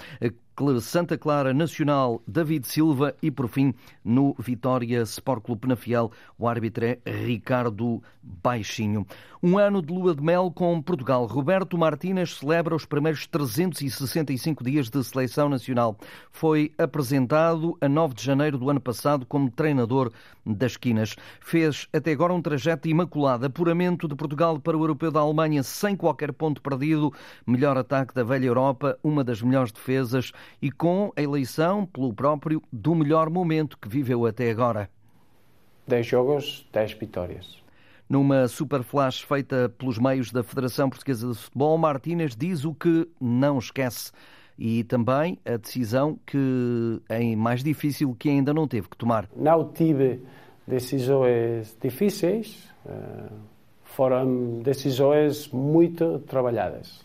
Santa 0.80 1.16
Clara 1.16 1.54
Nacional, 1.54 2.22
David 2.26 2.66
Silva 2.66 3.14
e, 3.22 3.30
por 3.30 3.48
fim, 3.48 3.74
no 4.04 4.34
Vitória 4.38 5.02
Sport 5.02 5.42
Clube 5.42 5.62
Penafiel, 5.62 6.12
o 6.38 6.46
árbitro 6.46 6.84
é 6.84 6.98
Ricardo 7.06 8.02
Baixinho. 8.22 9.06
Um 9.42 9.58
ano 9.58 9.82
de 9.82 9.92
lua 9.92 10.14
de 10.14 10.22
mel 10.22 10.52
com 10.54 10.80
Portugal. 10.80 11.26
Roberto 11.26 11.76
Martínez 11.76 12.36
celebra 12.36 12.76
os 12.76 12.84
primeiros 12.84 13.26
365 13.26 14.62
dias 14.62 14.88
de 14.88 15.02
seleção 15.02 15.48
nacional. 15.48 15.96
Foi 16.30 16.72
apresentado 16.78 17.76
a 17.80 17.88
9 17.88 18.14
de 18.14 18.22
janeiro 18.22 18.56
do 18.56 18.70
ano 18.70 18.80
passado 18.80 19.26
como 19.26 19.50
treinador 19.50 20.12
das 20.46 20.76
Quinas. 20.76 21.16
Fez 21.40 21.88
até 21.92 22.12
agora 22.12 22.32
um 22.32 22.40
trajeto 22.40 22.88
imaculado. 22.88 23.46
Apuramento 23.46 24.06
de 24.06 24.14
Portugal 24.14 24.60
para 24.60 24.76
o 24.76 24.82
Europeu 24.82 25.10
da 25.10 25.18
Alemanha 25.18 25.64
sem 25.64 25.96
qualquer 25.96 26.32
ponto 26.32 26.62
perdido. 26.62 27.12
Melhor 27.44 27.76
ataque 27.76 28.14
da 28.14 28.22
velha 28.22 28.46
Europa, 28.46 28.96
uma 29.02 29.24
das 29.24 29.42
melhores 29.42 29.72
defesas 29.72 30.32
e 30.60 30.70
com 30.70 31.12
a 31.16 31.22
eleição 31.22 31.86
pelo 31.86 32.12
próprio 32.12 32.62
do 32.72 32.94
melhor 32.94 33.30
momento 33.30 33.78
que 33.78 33.88
viveu 33.88 34.26
até 34.26 34.50
agora. 34.50 34.88
10 35.86 36.06
jogos, 36.06 36.68
10 36.72 36.92
vitórias. 36.94 37.62
Numa 38.08 38.46
super 38.46 38.82
flash 38.82 39.22
feita 39.22 39.72
pelos 39.78 39.98
meios 39.98 40.30
da 40.30 40.42
Federação 40.42 40.90
Portuguesa 40.90 41.28
de 41.28 41.34
Futebol, 41.34 41.78
Martínez 41.78 42.36
diz 42.36 42.64
o 42.64 42.74
que 42.74 43.08
não 43.20 43.58
esquece 43.58 44.12
e 44.58 44.84
também 44.84 45.38
a 45.44 45.56
decisão 45.56 46.18
que 46.26 47.00
é 47.08 47.34
mais 47.34 47.64
difícil 47.64 48.14
que 48.18 48.28
ainda 48.28 48.52
não 48.52 48.68
teve 48.68 48.88
que 48.88 48.96
tomar. 48.96 49.28
Não 49.34 49.72
tive 49.72 50.20
decisões 50.66 51.76
difíceis, 51.80 52.68
eh, 52.86 53.28
foram 53.82 54.60
decisões 54.60 55.48
muito 55.48 56.18
trabalhadas. 56.20 57.00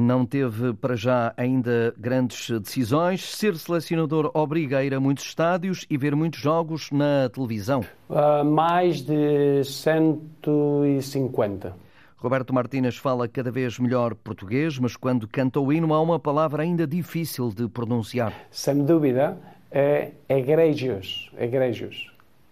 Não 0.00 0.24
teve 0.24 0.72
para 0.72 0.96
já 0.96 1.34
ainda 1.36 1.94
grandes 1.98 2.48
decisões. 2.58 3.22
Ser 3.22 3.54
selecionador 3.56 4.30
obriga 4.32 4.78
a 4.78 4.84
ir 4.84 4.94
a 4.94 5.00
muitos 5.00 5.26
estádios 5.26 5.84
e 5.90 5.98
ver 5.98 6.16
muitos 6.16 6.40
jogos 6.40 6.90
na 6.90 7.28
televisão. 7.28 7.84
Uh, 8.08 8.42
mais 8.42 9.02
de 9.02 9.62
150. 9.62 11.76
Roberto 12.16 12.54
Martínez 12.54 12.96
fala 12.96 13.28
cada 13.28 13.50
vez 13.50 13.78
melhor 13.78 14.14
português, 14.14 14.78
mas 14.78 14.96
quando 14.96 15.28
canta 15.28 15.60
o 15.60 15.70
hino 15.70 15.92
há 15.92 16.00
uma 16.00 16.18
palavra 16.18 16.62
ainda 16.62 16.86
difícil 16.86 17.50
de 17.50 17.68
pronunciar. 17.68 18.32
Sem 18.50 18.82
dúvida, 18.82 19.36
é 19.70 20.12
igrejas, 20.30 21.30
igrejas, 21.38 22.06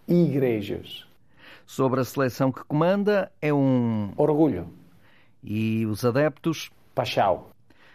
igrejas. 0.06 1.06
Sobre 1.66 2.00
a 2.00 2.04
seleção 2.04 2.52
que 2.52 2.62
comanda, 2.64 3.32
é 3.40 3.54
um... 3.54 4.12
Orgulho. 4.18 4.66
E 5.42 5.86
os 5.86 6.04
adeptos? 6.04 6.70
Paixão. 6.98 7.44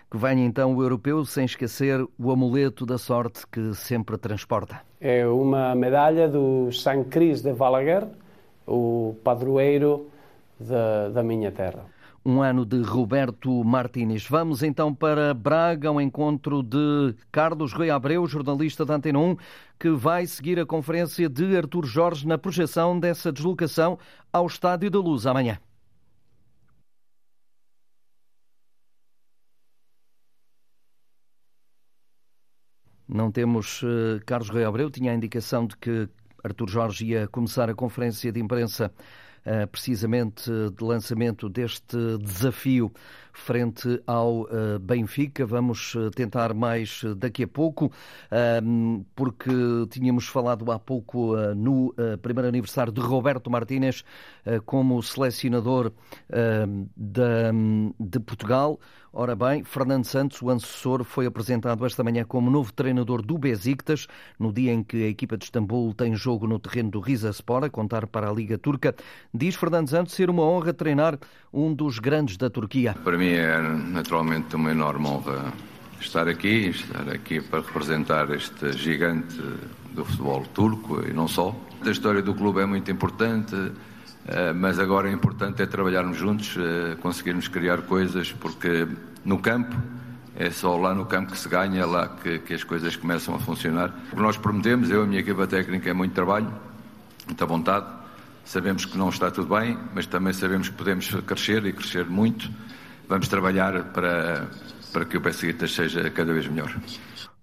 Que 0.10 0.18
venha 0.18 0.46
então 0.46 0.74
o 0.74 0.82
europeu 0.82 1.26
sem 1.26 1.44
esquecer 1.44 2.00
o 2.18 2.32
amuleto 2.32 2.86
da 2.86 2.98
sorte 2.98 3.46
que 3.52 3.74
sempre 3.74 4.18
transporta. 4.18 4.80
É 5.02 5.28
uma 5.28 5.76
medalha 5.76 6.30
do 6.30 6.72
San 6.72 7.04
Cris 7.04 7.42
de 7.42 7.52
Balaguer, 7.52 8.08
o 8.66 9.14
padroeiro 9.22 10.08
da, 10.58 11.10
da 11.10 11.22
minha 11.22 11.52
terra 11.52 11.84
um 12.26 12.42
ano 12.42 12.66
de 12.66 12.82
Roberto 12.82 13.66
Martínez. 13.66 14.26
Vamos 14.26 14.64
então 14.64 14.96
para 14.96 15.34
Braga, 15.34 15.90
ao 15.90 16.00
encontro 16.00 16.64
de 16.64 17.14
Carlos 17.30 17.74
Rui 17.74 17.90
Abreu, 17.90 18.26
jornalista 18.26 18.86
da 18.86 18.96
Antena 18.96 19.20
1, 19.20 19.36
que 19.78 19.90
vai 19.90 20.26
seguir 20.26 20.58
a 20.58 20.66
conferência 20.66 21.28
de 21.28 21.58
Artur 21.58 21.86
Jorge 21.86 22.26
na 22.26 22.38
projeção 22.38 22.98
dessa 22.98 23.30
deslocação 23.30 24.00
ao 24.32 24.48
Estádio 24.48 24.90
da 24.90 25.00
Luz 25.00 25.28
amanhã. 25.28 25.60
Não 33.14 33.32
temos 33.32 33.84
uh, 33.84 34.20
Carlos 34.26 34.50
Rui 34.50 34.66
Abreu, 34.66 34.90
tinha 34.90 35.12
a 35.12 35.16
indicação 35.16 35.68
de 35.68 35.78
que 35.78 36.10
Artur 36.44 36.68
Jorge 36.68 37.06
ia 37.06 37.28
começar 37.28 37.70
a 37.70 37.76
conferência 37.76 38.32
de 38.32 38.40
imprensa 38.40 38.92
uh, 39.46 39.68
precisamente 39.68 40.50
de 40.76 40.84
lançamento 40.84 41.48
deste 41.48 41.96
desafio 42.18 42.92
frente 43.34 44.02
ao 44.08 44.44
uh, 44.44 44.80
Benfica. 44.80 45.46
Vamos 45.46 45.96
tentar 46.16 46.54
mais 46.54 47.02
daqui 47.18 47.44
a 47.44 47.48
pouco, 47.48 47.88
uh, 47.88 49.06
porque 49.16 49.52
tínhamos 49.90 50.28
falado 50.28 50.72
há 50.72 50.80
pouco 50.80 51.36
no 51.56 51.94
primeiro 52.22 52.48
aniversário 52.48 52.94
de 52.94 53.02
Roberto 53.02 53.50
Martínez 53.50 54.04
como 54.66 55.02
selecionador 55.02 55.92
da, 56.96 57.52
de 58.00 58.20
Portugal. 58.20 58.80
Ora 59.16 59.36
bem, 59.36 59.64
Fernando 59.64 60.06
Santos, 60.06 60.42
o 60.42 60.50
antecessor, 60.50 61.04
foi 61.04 61.28
apresentado 61.28 61.86
esta 61.86 62.04
manhã 62.04 62.26
como 62.26 62.50
novo 62.50 62.74
treinador 62.74 63.22
do 63.22 63.38
Besiktas, 63.38 64.08
no 64.40 64.52
dia 64.52 64.74
em 64.74 64.82
que 64.82 65.04
a 65.04 65.08
equipa 65.08 65.38
de 65.38 65.46
Istambul 65.46 65.94
tem 65.94 66.16
jogo 66.16 66.48
no 66.48 66.58
terreno 66.58 66.90
do 66.90 67.00
Rizaspor, 67.00 67.64
a 67.64 67.70
contar 67.70 68.08
para 68.08 68.28
a 68.28 68.34
Liga 68.34 68.58
Turca. 68.58 68.96
Diz 69.32 69.54
Fernando 69.54 69.88
Santos 69.88 70.16
ser 70.16 70.32
uma 70.32 70.42
honra 70.42 70.74
treinar 70.74 71.20
um 71.54 71.76
dos 71.76 72.00
grandes 72.00 72.38
da 72.38 72.50
Turquia. 72.50 72.96
Para 73.04 73.16
mim 73.16 73.23
é 73.30 73.60
naturalmente 73.60 74.56
uma 74.56 74.72
enorme 74.72 75.08
honra 75.08 75.54
estar 76.00 76.28
aqui, 76.28 76.70
estar 76.70 77.10
aqui 77.10 77.42
para 77.42 77.62
representar 77.62 78.30
este 78.32 78.72
gigante 78.74 79.42
do 79.94 80.04
futebol 80.04 80.44
turco 80.54 81.02
e 81.08 81.14
não 81.14 81.28
só. 81.28 81.56
A 81.86 81.90
história 81.90 82.22
do 82.22 82.34
clube 82.34 82.62
é 82.62 82.66
muito 82.66 82.92
importante 82.92 83.56
eh, 84.26 84.54
mas 84.54 84.80
agora 84.80 85.10
é 85.10 85.12
importante 85.12 85.62
é 85.62 85.66
trabalharmos 85.66 86.18
juntos, 86.18 86.56
eh, 86.58 86.96
conseguirmos 87.02 87.48
criar 87.48 87.82
coisas, 87.82 88.32
porque 88.32 88.88
no 89.26 89.40
campo 89.40 89.76
é 90.36 90.50
só 90.50 90.78
lá 90.78 90.94
no 90.94 91.06
campo 91.06 91.34
que 91.34 91.38
se 91.38 91.50
ganha, 91.50 91.82
é 91.82 91.86
lá 91.86 92.08
que, 92.08 92.40
que 92.40 92.54
as 92.54 92.64
coisas 92.64 92.96
começam 92.96 93.36
a 93.36 93.40
funcionar. 93.40 93.94
O 94.12 94.16
que 94.16 94.22
nós 94.22 94.38
prometemos, 94.38 94.90
eu 94.90 95.02
e 95.02 95.04
a 95.04 95.08
minha 95.08 95.20
equipa 95.20 95.46
técnica, 95.46 95.90
é 95.90 95.94
muito 95.94 96.14
trabalho, 96.14 96.52
muita 97.28 97.46
vontade. 97.46 97.86
Sabemos 98.46 98.86
que 98.86 98.98
não 98.98 99.10
está 99.10 99.30
tudo 99.30 99.54
bem, 99.54 99.78
mas 99.94 100.06
também 100.06 100.34
sabemos 100.34 100.70
que 100.70 100.76
podemos 100.76 101.10
crescer 101.26 101.66
e 101.66 101.74
crescer 101.74 102.06
muito. 102.06 102.50
Vamos 103.08 103.28
trabalhar 103.28 103.84
para, 103.92 104.48
para 104.92 105.06
que 105.06 105.18
o 105.18 105.20
Besiktas 105.20 105.74
seja 105.74 106.10
cada 106.10 106.34
vez 106.34 106.48
melhor. 106.48 106.74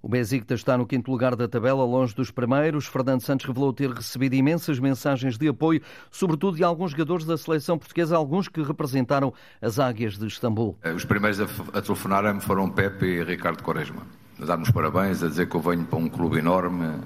O 0.02 0.09
Besiktas 0.09 0.61
está 0.61 0.79
no 0.79 0.87
quinto 0.87 1.11
lugar 1.11 1.37
da 1.37 1.47
tabela, 1.47 1.85
longe 1.85 2.14
dos 2.14 2.31
primeiros. 2.31 2.87
Fernando 2.87 3.21
Santos 3.21 3.45
revelou 3.47 3.71
ter 3.71 3.90
recebido 3.90 4.35
imensas 4.35 4.79
mensagens 4.79 5.37
de 5.37 5.47
apoio, 5.49 5.83
sobretudo 6.11 6.57
de 6.57 6.64
alguns 6.64 6.93
jogadores 6.93 7.26
da 7.26 7.37
seleção 7.37 7.76
portuguesa, 7.76 8.17
alguns 8.17 8.49
que 8.49 8.62
representaram 8.62 9.33
as 9.61 9.79
águias 9.79 10.17
de 10.17 10.26
Istambul. 10.26 10.79
Eh, 10.83 10.93
os 10.93 11.05
primeiros 11.05 11.38
a, 11.40 11.83
telefonar-me 11.83 12.40
foram 12.40 12.71
Pepe 12.71 13.07
e 13.07 13.25
Ricardo 13.25 13.62
Quaresma. 13.62 14.07
A 14.40 14.47
dar-nos 14.47 14.71
parabéns, 14.71 15.23
a 15.23 15.29
dizer 15.29 15.47
que 15.50 15.55
eu 15.55 15.61
venho 15.61 15.85
para 15.85 15.99
um 15.99 16.09
clube 16.09 16.38
enorme, 16.38 16.99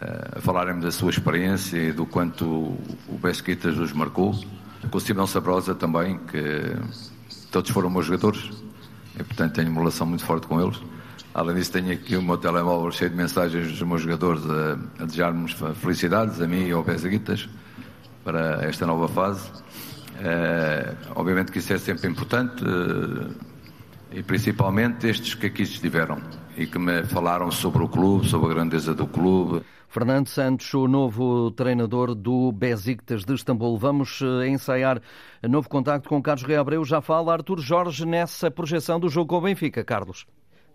eh, 0.00 0.38
a 0.38 0.40
falarem-me 0.40 0.80
da 0.80 0.90
sua 0.90 1.10
experiência 1.10 1.76
e 1.76 1.92
do 1.92 2.06
quanto 2.06 2.46
o 2.46 3.18
Besiktas 3.20 3.76
os 3.76 3.92
marcou. 3.92 4.34
Com 4.90 4.96
o 4.96 5.00
Simão 5.00 5.26
Sabrosa 5.26 5.74
também, 5.74 6.18
que 6.18 6.74
todos 7.54 7.70
foram 7.70 7.88
meus 7.88 8.06
jogadores 8.06 8.50
e, 9.14 9.22
portanto, 9.22 9.52
tenho 9.52 9.70
uma 9.70 9.78
relação 9.78 10.04
muito 10.04 10.24
forte 10.24 10.44
com 10.48 10.60
eles. 10.60 10.76
Além 11.32 11.54
disso, 11.54 11.70
tenho 11.70 11.92
aqui 11.92 12.16
o 12.16 12.22
meu 12.22 12.36
telemóvel 12.36 12.90
cheio 12.90 13.10
de 13.10 13.16
mensagens 13.16 13.68
dos 13.68 13.82
meus 13.82 14.02
jogadores 14.02 14.42
a, 14.44 15.02
a 15.02 15.06
desejar-nos 15.06 15.52
felicidades, 15.80 16.40
a 16.40 16.48
mim 16.48 16.66
e 16.66 16.72
ao 16.72 16.82
Pesaguitas, 16.82 17.48
para 18.24 18.64
esta 18.64 18.84
nova 18.84 19.06
fase. 19.06 19.48
Uh, 19.50 20.96
obviamente 21.14 21.52
que 21.52 21.58
isso 21.58 21.72
é 21.72 21.78
sempre 21.78 22.08
importante 22.10 22.64
uh, 22.64 23.32
e 24.10 24.20
principalmente 24.22 25.08
estes 25.08 25.34
que 25.34 25.46
aqui 25.46 25.62
estiveram 25.62 26.20
e 26.56 26.66
que 26.66 26.78
me 26.78 27.04
falaram 27.04 27.52
sobre 27.52 27.84
o 27.84 27.88
clube, 27.88 28.28
sobre 28.28 28.50
a 28.50 28.54
grandeza 28.54 28.94
do 28.94 29.06
clube. 29.06 29.62
Fernando 29.94 30.26
Santos, 30.26 30.74
o 30.74 30.88
novo 30.88 31.52
treinador 31.52 32.16
do 32.16 32.50
Besiktas 32.50 33.24
de 33.24 33.32
Istambul. 33.32 33.78
Vamos 33.78 34.20
uh, 34.22 34.42
ensaiar 34.42 35.00
novo 35.48 35.68
contacto 35.68 36.08
com 36.08 36.20
Carlos 36.20 36.42
Rei 36.42 36.56
Abreu. 36.56 36.84
Já 36.84 37.00
fala 37.00 37.32
Artur 37.32 37.60
Jorge 37.60 38.04
nessa 38.04 38.50
projeção 38.50 38.98
do 38.98 39.08
jogo 39.08 39.28
com 39.28 39.38
o 39.38 39.40
Benfica, 39.42 39.84
Carlos 39.84 40.26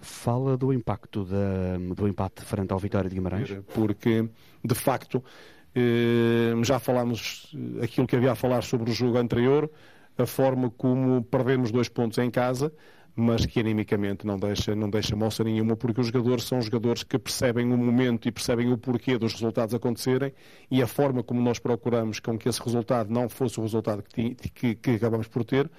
fala 0.02 0.56
do 0.56 0.72
impacto 0.72 1.26
da, 1.26 1.78
do 1.94 2.08
empate 2.08 2.42
frente 2.44 2.72
ao 2.72 2.80
Vitória 2.80 3.10
de 3.10 3.16
Guimarães? 3.18 3.58
Porque, 3.74 4.30
de 4.64 4.74
facto, 4.74 5.22
eh, 5.76 6.54
já 6.64 6.80
falámos 6.80 7.54
aquilo 7.84 8.08
que 8.08 8.16
havia 8.16 8.32
a 8.32 8.36
falar 8.36 8.64
sobre 8.64 8.90
o 8.90 8.94
jogo 8.94 9.18
anterior, 9.18 9.70
a 10.18 10.26
forma 10.26 10.70
como 10.70 11.22
perdemos 11.26 11.70
dois 11.70 11.90
pontos 11.90 12.18
em 12.20 12.32
casa, 12.32 12.72
mas 13.20 13.46
que 13.46 13.60
animicamente 13.60 14.26
não 14.26 14.38
deixa, 14.38 14.74
não 14.74 14.90
deixa 14.90 15.16
moça 15.16 15.44
nenhuma, 15.44 15.76
porque 15.76 16.00
os 16.00 16.08
jogadores 16.08 16.46
são 16.46 16.62
jogadores 16.62 17.04
que 17.04 17.20
percebem 17.20 17.72
o 17.72 17.78
momento 17.78 18.28
e 18.28 18.32
percebem 18.32 18.72
o 18.72 18.78
porquê 18.78 19.18
dos 19.18 19.34
resultados 19.34 19.76
acontecerem 19.76 20.34
e 20.72 20.82
a 20.82 20.88
forma 20.88 21.22
como 21.22 21.42
nós 21.42 21.60
procuramos 21.60 22.20
com 22.20 22.38
que 22.38 22.48
esse 22.48 22.62
resultado 22.64 23.12
não 23.12 23.28
fosse 23.28 23.60
o 23.60 23.64
resultado 23.64 24.02
que, 24.04 24.36
que, 24.36 24.76
que 24.76 24.92
acabamos 24.92 25.28
por 25.28 25.44
ter, 25.44 25.70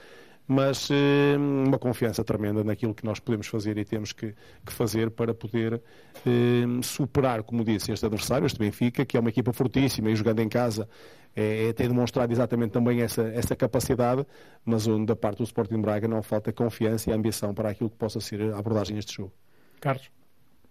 mas 0.47 0.89
eh, 0.91 1.37
uma 1.37 1.79
confiança 1.79 2.25
tremenda 2.25 2.65
naquilo 2.65 2.95
que 2.95 3.05
nós 3.05 3.21
podemos 3.21 3.47
fazer 3.47 3.79
e 3.79 3.85
temos 3.85 4.13
que, 4.13 4.35
que 4.67 4.73
fazer 4.73 5.11
para 5.11 5.33
poder 5.33 5.81
eh, 6.27 6.65
superar, 6.83 7.43
como 7.43 7.65
disse, 7.65 7.93
este 7.93 8.05
adversário, 8.05 8.47
este 8.47 8.59
Benfica, 8.59 9.05
que 9.05 9.17
é 9.17 9.21
uma 9.21 9.31
equipa 9.31 9.53
fortíssima 9.53 10.11
e 10.11 10.17
jogando 10.17 10.41
em 10.41 10.49
casa 10.49 10.89
é, 11.35 11.69
é, 11.69 11.73
tem 11.73 11.89
demonstrado 11.89 12.33
exatamente 12.33 12.73
também 12.73 13.03
essa, 13.03 13.23
essa 13.23 13.55
capacidade, 13.55 14.27
mas 14.65 14.87
onde 14.87 15.07
da 15.07 15.17
parte 15.17 15.39
do 15.39 15.45
Sporting 15.45 15.81
Braga 15.81 16.09
não 16.09 16.23
falta 16.23 16.53
confiança 16.53 17.11
e 17.11 17.13
ambição 17.13 17.55
para 17.55 17.71
aquilo 17.71 17.91
que 17.91 17.97
possa 17.97 18.21
ser 18.21 18.53
a 18.53 18.59
abordagem 18.59 18.97
deste 18.97 19.17
jogo. 19.17 19.33
Carlos? 19.81 20.11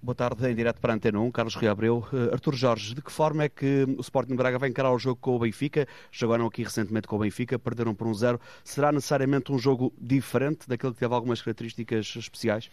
Boa 0.01 0.15
tarde, 0.15 0.49
em 0.49 0.55
direto 0.55 0.79
para 0.79 0.93
a 0.93 0.95
Antena 0.95 1.19
1, 1.19 1.29
Carlos 1.29 1.55
Rio 1.55 1.69
Abreu. 1.69 2.07
Uh, 2.13 2.31
Artur 2.31 2.55
Jorge, 2.55 2.95
de 2.95 3.01
que 3.01 3.11
forma 3.11 3.43
é 3.43 3.49
que 3.49 3.83
o 3.97 3.99
Sporting 3.99 4.33
Braga 4.33 4.57
vai 4.57 4.69
encarar 4.69 4.93
o 4.93 4.97
jogo 4.97 5.17
com 5.19 5.35
o 5.35 5.39
Benfica? 5.39 5.85
Jogaram 6.09 6.45
aqui 6.45 6.63
recentemente 6.63 7.05
com 7.05 7.17
o 7.17 7.19
Benfica, 7.19 7.59
perderam 7.59 7.93
por 7.93 8.07
um 8.07 8.13
zero. 8.13 8.39
Será 8.63 8.93
necessariamente 8.93 9.51
um 9.51 9.59
jogo 9.59 9.91
diferente 9.99 10.69
daquele 10.69 10.93
que 10.93 10.99
teve 10.99 11.13
algumas 11.13 11.41
características 11.41 12.15
especiais? 12.15 12.71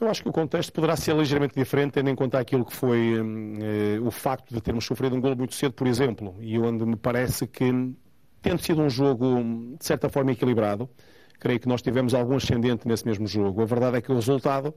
Eu 0.00 0.10
acho 0.10 0.24
que 0.24 0.28
o 0.28 0.32
contexto 0.32 0.72
poderá 0.72 0.96
ser 0.96 1.14
ligeiramente 1.14 1.54
diferente, 1.54 1.92
tendo 1.92 2.10
em 2.10 2.16
conta 2.16 2.40
aquilo 2.40 2.64
que 2.64 2.74
foi 2.74 3.14
eh, 3.14 4.00
o 4.00 4.10
facto 4.10 4.52
de 4.52 4.60
termos 4.60 4.84
sofrido 4.84 5.14
um 5.14 5.20
gol 5.20 5.36
muito 5.36 5.54
cedo, 5.54 5.72
por 5.72 5.86
exemplo, 5.86 6.34
e 6.40 6.58
onde 6.58 6.84
me 6.84 6.96
parece 6.96 7.46
que, 7.46 7.94
tendo 8.42 8.60
sido 8.60 8.82
um 8.82 8.90
jogo 8.90 9.76
de 9.78 9.86
certa 9.86 10.08
forma 10.08 10.32
equilibrado, 10.32 10.90
creio 11.38 11.60
que 11.60 11.68
nós 11.68 11.80
tivemos 11.80 12.12
algum 12.12 12.36
ascendente 12.36 12.88
nesse 12.88 13.06
mesmo 13.06 13.26
jogo. 13.28 13.62
A 13.62 13.66
verdade 13.66 13.98
é 13.98 14.00
que 14.02 14.10
o 14.10 14.16
resultado 14.16 14.74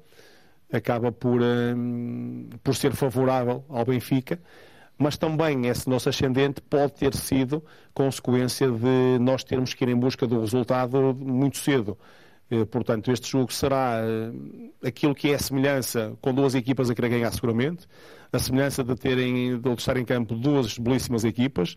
acaba 0.71 1.11
por, 1.11 1.41
um, 1.41 2.49
por 2.63 2.75
ser 2.75 2.93
favorável 2.93 3.63
ao 3.69 3.85
Benfica, 3.85 4.39
mas 4.97 5.17
também 5.17 5.67
esse 5.67 5.89
nosso 5.89 6.09
ascendente 6.09 6.61
pode 6.61 6.93
ter 6.93 7.15
sido 7.15 7.63
consequência 7.93 8.69
de 8.69 9.17
nós 9.19 9.43
termos 9.43 9.73
que 9.73 9.83
ir 9.83 9.89
em 9.89 9.95
busca 9.95 10.27
do 10.27 10.41
resultado 10.41 11.15
muito 11.15 11.57
cedo. 11.57 11.97
Eh, 12.51 12.65
portanto, 12.65 13.11
este 13.11 13.29
jogo 13.29 13.53
será 13.53 14.01
eh, 14.03 14.88
aquilo 14.88 15.13
que 15.13 15.29
é 15.31 15.35
a 15.35 15.39
semelhança 15.39 16.17
com 16.19 16.33
duas 16.33 16.55
equipas 16.55 16.89
a 16.89 16.95
querer 16.95 17.09
ganhar 17.09 17.31
seguramente, 17.31 17.88
a 18.31 18.39
semelhança 18.39 18.83
de 18.83 18.95
terem 18.95 19.59
de 19.59 19.69
estar 19.73 19.97
em 19.97 20.05
campo 20.05 20.35
duas 20.35 20.77
belíssimas 20.77 21.23
equipas, 21.23 21.75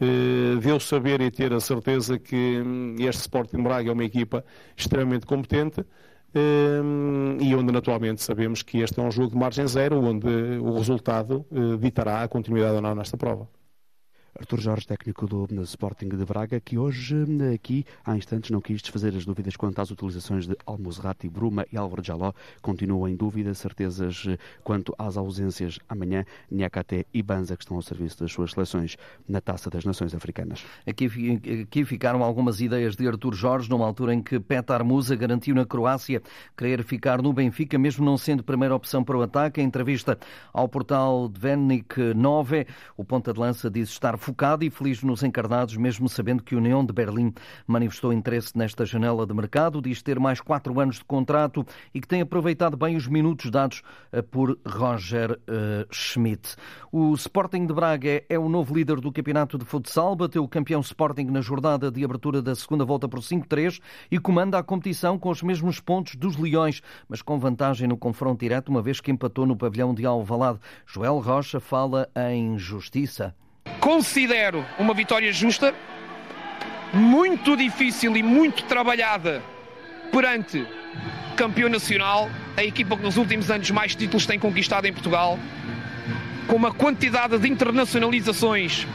eh, 0.00 0.58
de 0.60 0.68
eu 0.68 0.80
saber 0.80 1.20
e 1.20 1.30
ter 1.30 1.52
a 1.52 1.60
certeza 1.60 2.18
que 2.18 2.34
hum, 2.64 2.96
este 2.98 3.20
Sporting 3.22 3.62
Braga 3.62 3.90
é 3.90 3.92
uma 3.92 4.04
equipa 4.04 4.44
extremamente 4.76 5.26
competente, 5.26 5.84
e 6.34 7.54
onde 7.54 7.72
naturalmente 7.72 8.22
sabemos 8.22 8.62
que 8.62 8.78
este 8.78 8.98
é 8.98 9.02
um 9.02 9.10
jogo 9.10 9.30
de 9.30 9.36
margem 9.36 9.66
zero, 9.66 10.00
onde 10.00 10.28
o 10.58 10.76
resultado 10.76 11.44
eh, 11.52 11.76
ditará 11.78 12.22
a 12.22 12.28
continuidade 12.28 12.74
ou 12.74 12.82
não 12.82 12.94
nesta 12.94 13.16
prova. 13.16 13.48
Artur 14.36 14.60
Jorge, 14.60 14.84
técnico 14.84 15.28
do 15.28 15.62
Sporting 15.62 16.08
de 16.08 16.24
Braga, 16.24 16.58
que 16.58 16.76
hoje, 16.76 17.14
aqui, 17.54 17.86
há 18.04 18.16
instantes, 18.16 18.50
não 18.50 18.60
quis 18.60 18.82
desfazer 18.82 19.14
as 19.14 19.24
dúvidas 19.24 19.56
quanto 19.56 19.80
às 19.80 19.92
utilizações 19.92 20.44
de 20.44 20.56
Almozrati, 20.66 21.28
Bruma 21.28 21.64
e 21.72 21.76
Álvaro 21.76 22.02
Jaló. 22.02 22.32
Continua 22.60 23.08
em 23.08 23.14
dúvida, 23.14 23.54
certezas 23.54 24.26
quanto 24.64 24.92
às 24.98 25.16
ausências 25.16 25.78
amanhã, 25.88 26.24
Niakate 26.50 27.06
e 27.14 27.22
Banza, 27.22 27.56
que 27.56 27.62
estão 27.62 27.76
ao 27.76 27.82
serviço 27.82 28.18
das 28.18 28.32
suas 28.32 28.50
seleções 28.50 28.96
na 29.28 29.40
Taça 29.40 29.70
das 29.70 29.84
Nações 29.84 30.12
Africanas. 30.16 30.64
Aqui, 30.84 31.08
aqui 31.62 31.84
ficaram 31.84 32.24
algumas 32.24 32.60
ideias 32.60 32.96
de 32.96 33.06
Artur 33.06 33.34
Jorge, 33.34 33.70
numa 33.70 33.86
altura 33.86 34.14
em 34.14 34.20
que 34.20 34.40
Petar 34.40 34.84
Musa 34.84 35.14
garantiu 35.14 35.54
na 35.54 35.64
Croácia 35.64 36.20
querer 36.56 36.82
ficar 36.82 37.22
no 37.22 37.32
Benfica, 37.32 37.78
mesmo 37.78 38.04
não 38.04 38.18
sendo 38.18 38.42
primeira 38.42 38.74
opção 38.74 39.04
para 39.04 39.16
o 39.16 39.22
ataque. 39.22 39.60
Em 39.60 39.64
entrevista 39.64 40.18
ao 40.52 40.68
portal 40.68 41.28
Dvennik 41.28 42.00
9, 42.16 42.66
o 42.96 43.04
ponta 43.04 43.32
de 43.32 43.38
lança 43.38 43.70
diz 43.70 43.88
estar 43.90 44.18
focado 44.24 44.64
e 44.64 44.70
feliz 44.70 45.02
nos 45.02 45.22
encarnados, 45.22 45.76
mesmo 45.76 46.08
sabendo 46.08 46.42
que 46.42 46.54
o 46.54 46.58
União 46.58 46.82
de 46.82 46.94
Berlim 46.94 47.30
manifestou 47.66 48.10
interesse 48.10 48.56
nesta 48.56 48.86
janela 48.86 49.26
de 49.26 49.34
mercado, 49.34 49.82
diz 49.82 50.02
ter 50.02 50.18
mais 50.18 50.40
quatro 50.40 50.80
anos 50.80 50.96
de 50.96 51.04
contrato 51.04 51.64
e 51.92 52.00
que 52.00 52.08
tem 52.08 52.22
aproveitado 52.22 52.74
bem 52.74 52.96
os 52.96 53.06
minutos 53.06 53.50
dados 53.50 53.82
eh, 54.10 54.22
por 54.22 54.58
Roger 54.66 55.32
uh, 55.32 55.86
Schmidt. 55.92 56.56
O 56.90 57.12
Sporting 57.12 57.66
de 57.66 57.74
Braga 57.74 58.24
é, 58.26 58.38
o 58.38 58.48
novo 58.48 58.74
líder 58.74 58.98
do 58.98 59.12
campeonato 59.12 59.58
de 59.58 59.66
futsal, 59.66 60.16
bateu 60.16 60.42
o 60.42 60.48
campeão 60.48 60.80
Sporting 60.80 61.26
na 61.26 61.42
jornada 61.42 61.90
de 61.90 62.02
abertura 62.02 62.40
da 62.40 62.54
segunda 62.54 62.84
volta 62.84 63.06
por 63.06 63.20
5-3 63.20 63.78
e 64.10 64.18
comanda 64.18 64.58
a 64.58 64.62
competição 64.62 65.18
com 65.18 65.28
os 65.28 65.42
mesmos 65.42 65.80
pontos 65.80 66.14
dos 66.14 66.38
Leões, 66.38 66.80
mas 67.06 67.20
com 67.20 67.38
vantagem 67.38 67.86
no 67.86 67.98
confronto 67.98 68.40
direto, 68.40 68.70
uma 68.70 68.80
vez 68.80 69.02
que 69.02 69.10
empatou 69.10 69.44
no 69.44 69.54
pavilhão 69.54 69.92
de 69.92 70.06
Alvalade. 70.06 70.60
Joel 70.86 71.18
Rocha 71.18 71.60
fala 71.60 72.08
em 72.16 72.56
justiça. 72.56 73.34
Considero 73.80 74.64
uma 74.78 74.94
vitória 74.94 75.32
justa, 75.32 75.74
muito 76.92 77.56
difícil 77.56 78.16
e 78.16 78.22
muito 78.22 78.64
trabalhada 78.64 79.42
perante 80.10 80.66
campeão 81.36 81.68
nacional, 81.68 82.30
a 82.56 82.62
equipa 82.62 82.96
que 82.96 83.02
nos 83.02 83.16
últimos 83.16 83.50
anos 83.50 83.70
mais 83.70 83.94
títulos 83.94 84.26
tem 84.26 84.38
conquistado 84.38 84.86
em 84.86 84.92
Portugal, 84.92 85.38
com 86.46 86.56
uma 86.56 86.72
quantidade 86.72 87.36
de 87.38 87.48
internacionalizações 87.48 88.86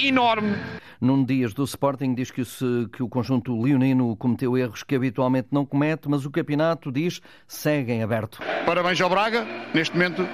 enorme. 0.00 0.56
Nuno 1.00 1.26
Dias 1.26 1.52
do 1.54 1.62
Sporting 1.64 2.14
diz 2.14 2.30
que, 2.30 2.44
se, 2.44 2.88
que 2.92 3.02
o 3.02 3.08
conjunto 3.08 3.60
leonino 3.60 4.16
cometeu 4.16 4.56
erros 4.56 4.82
que 4.82 4.94
habitualmente 4.94 5.48
não 5.52 5.64
comete, 5.64 6.08
mas 6.08 6.24
o 6.24 6.30
campeonato 6.30 6.90
diz 6.90 7.20
segue 7.46 7.92
em 7.92 8.02
aberto. 8.02 8.40
Parabéns 8.64 9.00
ao 9.00 9.10
Braga, 9.10 9.46
neste 9.74 9.94
momento 9.94 10.26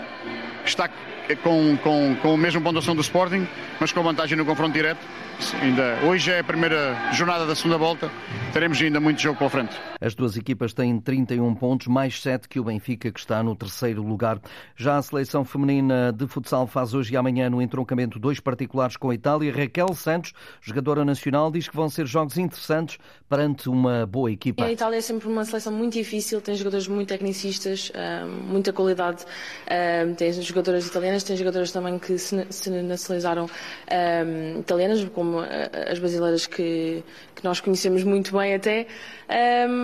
está 0.64 0.88
com, 1.42 1.76
com, 1.78 2.16
com 2.16 2.34
a 2.34 2.36
mesma 2.36 2.60
pontuação 2.60 2.94
do 2.94 3.00
Sporting, 3.00 3.46
mas 3.80 3.92
com 3.92 4.02
vantagem 4.02 4.36
no 4.36 4.44
confronto 4.44 4.72
direto. 4.72 5.00
Ainda, 5.60 5.98
hoje 6.06 6.30
é 6.30 6.38
a 6.38 6.44
primeira 6.44 7.12
jornada 7.12 7.46
da 7.46 7.54
segunda 7.54 7.76
volta, 7.76 8.10
teremos 8.52 8.80
ainda 8.80 9.00
muito 9.00 9.20
jogo 9.20 9.38
pela 9.38 9.50
frente. 9.50 9.74
As 10.00 10.14
duas 10.14 10.36
equipas 10.36 10.72
têm 10.72 10.98
31 10.98 11.54
pontos, 11.54 11.86
mais 11.86 12.20
7 12.20 12.48
que 12.48 12.58
o 12.58 12.64
Benfica, 12.64 13.10
que 13.10 13.20
está 13.20 13.42
no 13.42 13.54
terceiro 13.54 14.02
lugar. 14.02 14.40
Já 14.76 14.96
a 14.96 15.02
seleção 15.02 15.44
feminina 15.44 16.12
de 16.12 16.26
futsal 16.26 16.66
faz 16.66 16.94
hoje 16.94 17.14
e 17.14 17.16
amanhã 17.16 17.48
no 17.48 17.62
entroncamento 17.62 18.18
dois 18.18 18.40
particulares 18.40 18.96
com 18.96 19.10
a 19.10 19.14
Itália. 19.14 19.52
Raquel 19.52 19.94
Santos, 19.94 20.32
jogadora 20.60 21.04
nacional, 21.04 21.50
diz 21.50 21.68
que 21.68 21.76
vão 21.76 21.88
ser 21.88 22.06
jogos 22.06 22.36
interessantes 22.36 22.98
perante 23.28 23.68
uma 23.68 24.06
boa 24.06 24.30
equipa. 24.30 24.64
A 24.64 24.72
Itália 24.72 24.98
é 24.98 25.00
sempre 25.00 25.28
uma 25.28 25.44
seleção 25.44 25.72
muito 25.72 25.94
difícil, 25.94 26.40
tem 26.40 26.54
jogadores 26.54 26.88
muito 26.88 27.08
tecnicistas, 27.08 27.92
muita 28.48 28.72
qualidade. 28.72 29.24
Tem 30.16 30.32
jogadoras 30.32 30.86
italianas, 30.86 31.22
tem 31.22 31.36
jogadoras 31.36 31.70
também 31.70 31.98
que 31.98 32.18
se 32.18 32.34
nacionalizaram 32.70 33.48
italianas, 34.58 35.04
como 35.14 35.31
como 35.32 35.46
as 35.90 35.98
brasileiras 35.98 36.46
que, 36.46 37.02
que 37.34 37.44
nós 37.44 37.60
conhecemos 37.60 38.04
muito 38.04 38.36
bem 38.36 38.54
até, 38.54 38.86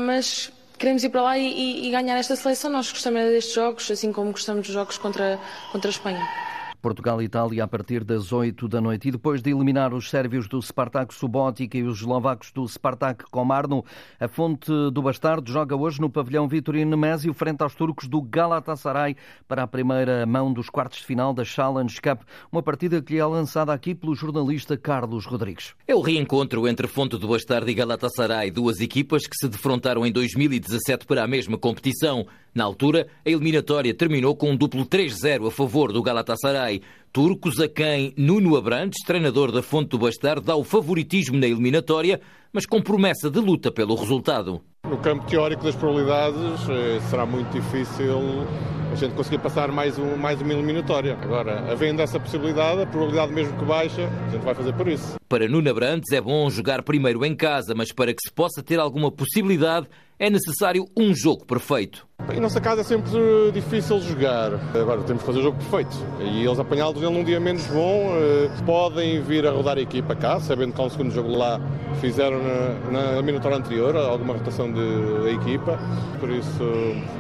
mas 0.06 0.52
queremos 0.78 1.02
ir 1.02 1.08
para 1.08 1.22
lá 1.22 1.38
e, 1.38 1.88
e, 1.88 1.90
ganhar 1.90 2.18
esta 2.18 2.36
seleção. 2.36 2.70
Nós 2.70 2.90
gostamos 2.90 3.22
destes 3.22 3.54
jogos, 3.54 3.90
assim 3.90 4.12
como 4.12 4.30
gostamos 4.30 4.66
dos 4.66 4.74
jogos 4.74 4.98
contra, 4.98 5.38
contra 5.72 5.88
a 5.88 5.92
Espanha. 5.92 6.47
Portugal 6.80 7.20
e 7.20 7.24
Itália 7.24 7.64
a 7.64 7.68
partir 7.68 8.04
das 8.04 8.32
8 8.32 8.68
da 8.68 8.80
noite. 8.80 9.08
E 9.08 9.10
depois 9.10 9.42
de 9.42 9.50
eliminar 9.50 9.92
os 9.92 10.08
sérvios 10.08 10.48
do 10.48 10.60
Spartak 10.60 11.12
Subotica 11.14 11.76
e 11.76 11.82
os 11.82 11.98
eslovacos 11.98 12.52
do 12.52 12.66
Spartak 12.66 13.24
Komarno, 13.30 13.84
a 14.18 14.28
Fonte 14.28 14.70
do 14.92 15.02
Bastardo 15.02 15.50
joga 15.50 15.76
hoje 15.76 16.00
no 16.00 16.10
pavilhão 16.10 16.48
Vitorino 16.48 16.90
Nemésio 16.90 17.32
frente 17.34 17.62
aos 17.62 17.74
turcos 17.74 18.08
do 18.08 18.22
Galatasaray 18.22 19.16
para 19.46 19.62
a 19.62 19.66
primeira 19.66 20.24
mão 20.26 20.52
dos 20.52 20.68
quartos 20.70 20.98
de 20.98 21.04
final 21.04 21.32
da 21.32 21.44
Challenge 21.44 22.00
Cup, 22.00 22.22
uma 22.50 22.62
partida 22.62 23.02
que 23.02 23.14
lhe 23.14 23.18
é 23.18 23.26
lançada 23.26 23.72
aqui 23.72 23.94
pelo 23.94 24.14
jornalista 24.14 24.76
Carlos 24.76 25.26
Rodrigues. 25.26 25.74
É 25.86 25.94
o 25.94 26.00
reencontro 26.00 26.66
entre 26.68 26.86
Fonte 26.86 27.18
do 27.18 27.28
Bastardo 27.28 27.70
e 27.70 27.74
Galatasaray, 27.74 28.50
duas 28.50 28.80
equipas 28.80 29.26
que 29.26 29.36
se 29.36 29.48
defrontaram 29.48 30.06
em 30.06 30.12
2017 30.12 31.06
para 31.06 31.24
a 31.24 31.26
mesma 31.26 31.58
competição. 31.58 32.26
Na 32.58 32.64
altura, 32.64 33.06
a 33.24 33.30
eliminatória 33.30 33.94
terminou 33.94 34.34
com 34.34 34.50
um 34.50 34.56
duplo 34.56 34.84
3-0 34.84 35.46
a 35.46 35.50
favor 35.52 35.92
do 35.92 36.02
Galatasaray. 36.02 36.82
Turcos 37.12 37.60
a 37.60 37.68
quem 37.68 38.12
Nuno 38.16 38.56
Abrantes, 38.56 39.04
treinador 39.06 39.52
da 39.52 39.62
Fonte 39.62 39.90
do 39.90 39.98
Bastardo, 39.98 40.40
dá 40.40 40.56
o 40.56 40.64
favoritismo 40.64 41.38
na 41.38 41.46
eliminatória, 41.46 42.20
mas 42.52 42.66
com 42.66 42.82
promessa 42.82 43.30
de 43.30 43.38
luta 43.38 43.70
pelo 43.70 43.94
resultado. 43.94 44.60
No 44.90 44.98
campo 44.98 45.24
teórico 45.24 45.62
das 45.62 45.76
probabilidades, 45.76 46.68
eh, 46.68 46.98
será 47.08 47.24
muito 47.24 47.48
difícil 47.52 48.44
a 48.90 48.94
gente 48.96 49.14
conseguir 49.14 49.38
passar 49.38 49.70
mais, 49.70 49.96
um, 49.96 50.16
mais 50.16 50.40
uma 50.40 50.52
eliminatória. 50.52 51.16
Agora, 51.22 51.60
havendo 51.70 52.02
essa 52.02 52.18
possibilidade, 52.18 52.82
a 52.82 52.86
probabilidade 52.86 53.32
mesmo 53.32 53.56
que 53.56 53.64
baixa, 53.64 54.08
a 54.26 54.30
gente 54.30 54.42
vai 54.42 54.56
fazer 54.56 54.72
por 54.72 54.88
isso. 54.88 55.14
Para 55.28 55.46
Nuno 55.46 55.70
Abrantes 55.70 56.12
é 56.12 56.20
bom 56.20 56.50
jogar 56.50 56.82
primeiro 56.82 57.24
em 57.24 57.36
casa, 57.36 57.72
mas 57.72 57.92
para 57.92 58.12
que 58.12 58.20
se 58.20 58.32
possa 58.32 58.64
ter 58.64 58.80
alguma 58.80 59.12
possibilidade, 59.12 59.86
é 60.18 60.28
necessário 60.28 60.84
um 60.96 61.14
jogo 61.14 61.46
perfeito. 61.46 62.07
Em 62.30 62.40
nossa 62.40 62.60
casa 62.60 62.82
é 62.82 62.84
sempre 62.84 63.10
difícil 63.54 64.00
jogar. 64.00 64.52
Agora 64.74 65.02
temos 65.02 65.22
que 65.22 65.26
fazer 65.26 65.38
o 65.38 65.42
jogo 65.42 65.56
perfeito. 65.56 65.96
E 66.20 66.44
eles 66.44 66.58
apanhá-los 66.58 67.00
num 67.00 67.24
dia 67.24 67.40
menos 67.40 67.66
bom, 67.66 68.12
eh, 68.16 68.50
podem 68.66 69.22
vir 69.22 69.46
a 69.46 69.50
rodar 69.50 69.78
a 69.78 69.80
equipa 69.80 70.14
cá, 70.14 70.38
sabendo 70.38 70.74
que 70.74 70.80
há 70.80 70.84
um 70.84 70.90
segundo 70.90 71.10
jogo 71.10 71.34
lá 71.34 71.58
fizeram 72.00 72.38
na, 72.42 72.90
na 72.90 73.12
eliminatória 73.14 73.56
anterior, 73.56 73.96
alguma 73.96 74.34
rotação 74.34 74.70
de 74.70 75.30
equipa. 75.30 75.78
Por 76.20 76.28
isso, 76.30 76.62